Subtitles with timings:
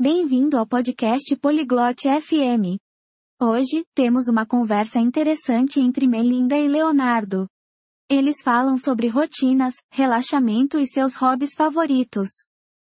[0.00, 2.76] Bem-vindo ao podcast Poliglote FM.
[3.40, 7.48] Hoje, temos uma conversa interessante entre Melinda e Leonardo.
[8.06, 12.28] Eles falam sobre rotinas, relaxamento e seus hobbies favoritos.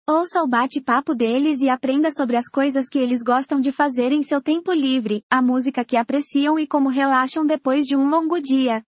[0.07, 4.23] Ouça o bate-papo deles e aprenda sobre as coisas que eles gostam de fazer em
[4.23, 8.85] seu tempo livre, a música que apreciam e como relaxam depois de um longo dia.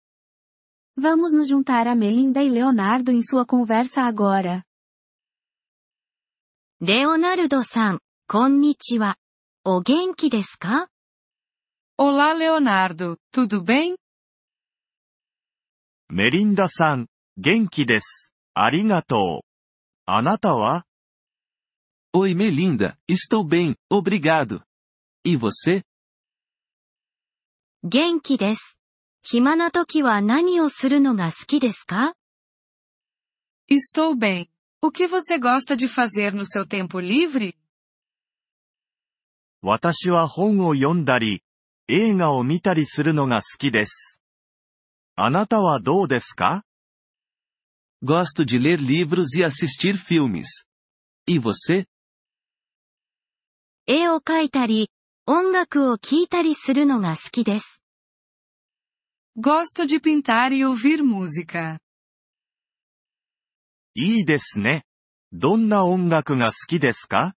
[0.95, 4.63] Vamos nos juntar a Melinda e Leonardo em sua conversa agora.
[6.85, 8.01] レオナルドさん、
[8.33, 9.19] こんにちは。
[9.63, 10.89] お元気ですか
[12.01, 13.97] Olá Leonardo, tudo bem?
[16.09, 18.33] メリンダさん、元気です。
[18.55, 19.47] ありがとう。
[20.07, 20.87] あなたは
[22.15, 24.63] Oi Melinda, estou bem, obrigado.
[25.25, 25.83] E você?
[27.85, 28.79] 元気です。
[29.23, 32.15] 暇な時は何をするのが好きですか
[33.71, 34.49] Estou bem.
[34.81, 37.55] O que você gosta de fazer no seu tempo livre?
[39.62, 41.42] 私は本を読んだり、
[41.88, 44.22] 映画を見たりするのが好きです。
[45.16, 46.64] あなたはどうですか
[48.04, 50.66] ？Gosto de ler livros e assistir filmes.
[51.28, 51.86] E você?
[53.88, 54.92] 絵を描いたり、
[55.26, 57.82] 音楽を聴いたりするのが好きです。
[59.40, 61.80] Gosto de pintar e ouvir música.
[63.96, 64.84] いいですね。
[65.32, 67.34] どんな音楽が好きですか？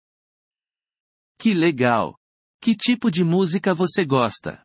[1.39, 2.15] Que legal!
[2.61, 4.63] Que tipo de música você gosta?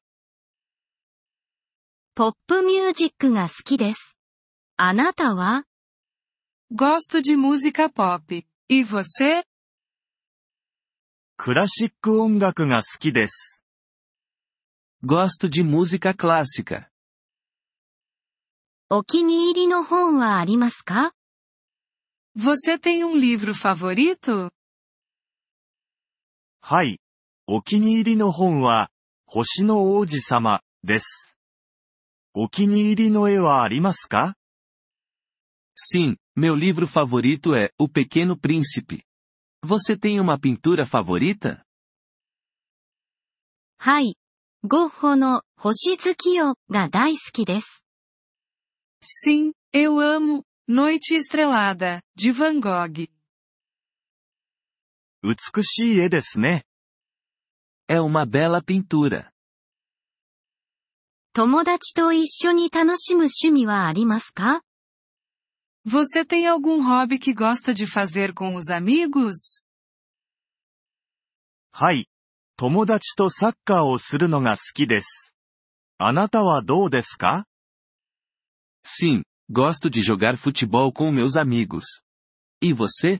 [2.14, 4.16] ポップミュージックが好きです。
[4.76, 5.64] あなたは
[6.72, 8.44] Gosto de música pop.
[8.68, 9.44] E você?
[11.36, 13.62] クラシック音楽が好きです。
[15.04, 16.88] Gosto de música clássica.
[18.90, 21.12] お気に入りの本はありますか
[22.36, 24.50] Você tem um livro favorito?
[26.67, 26.99] はい。
[27.45, 28.89] お気に入りの本は、
[29.27, 31.37] 星の王子様、です。
[32.33, 34.33] お気に入りの絵はありますか
[35.75, 39.03] Sim, meu livro favorito é O Pequeno Príncipe.
[39.63, 41.61] Você tem uma pintura favorita?
[43.77, 44.17] はい。
[44.63, 47.85] ゴッホの星月夜が大好きです。
[49.03, 53.14] Sim, eu amo Noite Estrelada, de Van Gogh.
[55.25, 56.63] 美しい絵ですね。
[57.87, 59.31] É uma bela pintura.
[61.33, 64.61] 友達と一緒に楽しむ趣味はありますか
[65.87, 69.63] Você tem algum hobby que gosta de fazer com os amigos?
[71.71, 72.07] はい。
[72.55, 75.35] 友達とサッカーをするのが好きです。
[75.97, 77.45] あなたはどうですか
[78.85, 82.01] Sim, gosto de jogar futebol com meus amigos.
[82.61, 83.19] E você?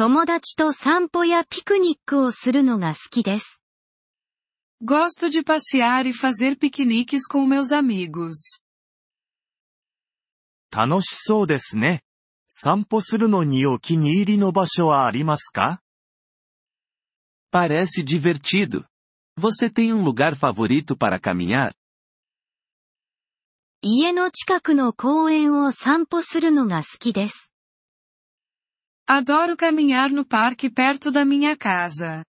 [0.00, 3.62] 友達と散歩やピクニックをするのが好きです。
[4.82, 8.62] Gosto de passear e fazer piqueniques com meus amigos.
[10.74, 12.00] 楽しそうですね。
[12.48, 15.82] 散歩するのにお気に入りの場所はありますか
[17.52, 18.86] Parece divertido.
[19.38, 21.74] Você tem um lugar favorito para caminhar?
[23.82, 27.49] 家の近くの公園を散歩するのが好きです。
[29.07, 32.23] Adoro caminhar no parque perto da minha casa.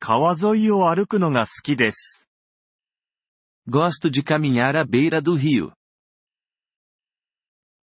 [0.00, 2.28] 川沿いを歩くのが好きです。
[3.68, 5.72] Gosto de caminhar à beira do rio.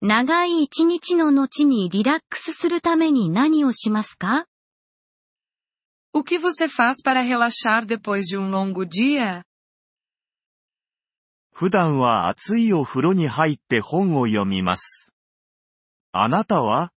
[0.02, 4.46] 長い一日の後にリラックスするために何をしますか
[6.14, 9.44] O que você faz para relaxar depois de um longo dia?
[11.54, 15.14] 普段は暑いお風呂に入って本を読みます。
[16.12, 16.92] あなたは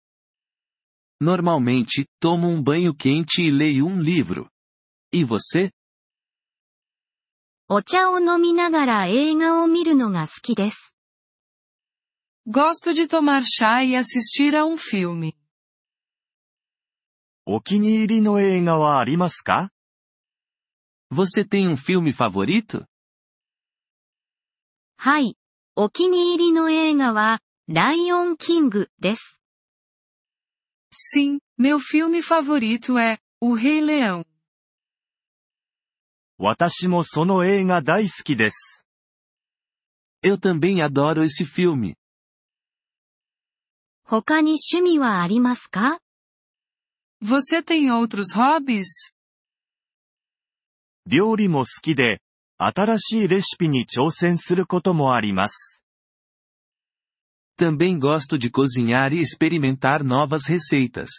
[1.21, 4.51] Normalmente, tomo um banho quente e leio um livro.
[5.13, 5.71] E você?
[7.69, 10.95] お茶を飲みながら映画を見るのが好きです。
[12.47, 15.35] Gosto de tomar chá e assistir a um filme.
[17.47, 19.71] お気に入りの映画はありますか
[21.11, 22.85] Você tem um filme favorito?
[24.99, 25.37] はい。
[25.77, 27.41] お気に入りの映画は、
[27.72, 29.44] ライオンキングです。
[30.92, 34.26] Sim, meu filme favorito é O Rei Leão.
[36.40, 38.88] 私もその映画大好きです。
[40.24, 41.94] Eu também adoro esse filme.
[44.04, 46.00] 他に趣味はありますか
[47.24, 48.86] Você tem outros hobbies?
[51.06, 52.20] 料理も好きで、
[52.58, 55.80] 新しいレシピに挑戦することもあります。
[57.59, 61.11] Também gosto de cozinhar e experimentar novas receitas.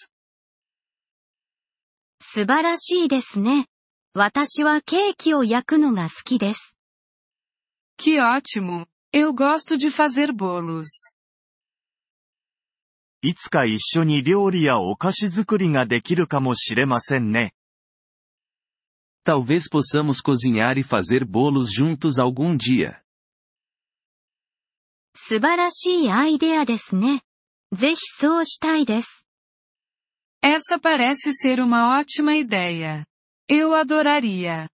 [2.22, 3.68] 素晴らしいですね。
[4.14, 6.76] 私はケーキを焼くのが好きです。
[7.98, 8.88] Que ótimo!
[9.14, 10.86] Eu gosto de fazer bolos.
[13.22, 17.54] いつか一緒に料理やお菓子作りができるかもしれませんね。
[19.26, 23.02] Talvez possamos cozinhar e fazer bolos juntos algum dia.
[25.15, 27.23] 素晴らしいアイデアですね。
[27.73, 29.27] ぜひそうしたいです。
[30.43, 33.05] Essa parece ser uma ótima ideia.
[33.49, 34.69] Eu adoraria.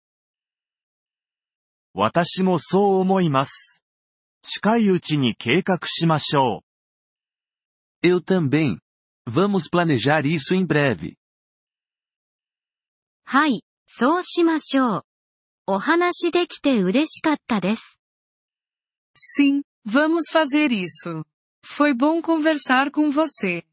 [1.95, 3.83] 私もそう思います。
[4.43, 6.63] 近いうちに計画しましょ
[8.03, 8.07] う。
[8.07, 8.79] Eu também.
[9.27, 11.17] Vamos planejar isso em breve.
[13.25, 15.03] はい、そうしましょう。
[15.67, 17.99] お話できて嬉しかったです。
[19.17, 21.25] Sim, vamos fazer isso.
[21.65, 23.65] Foi bom conversar com você.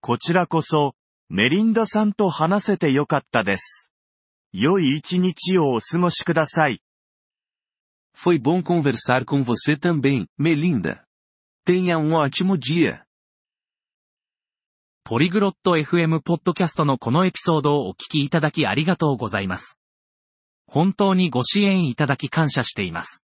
[0.00, 0.94] こちらこそ、
[1.28, 3.92] メリンダさんと話せてよかったです。
[4.52, 6.80] 良い一日をお過ごしください。
[8.16, 11.04] Foi bom conversar com você também, Melinda.
[11.66, 13.04] Tenha um ótimo dia.
[15.04, 19.78] ポリグロット FM ポッドキャストのこのエピソードをお聞きいただきありがとうございます。
[20.66, 23.25] 本当にご支援いただき感謝しています。